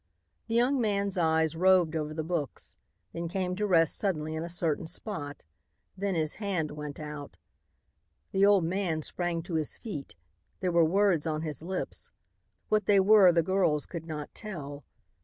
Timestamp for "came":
3.27-3.55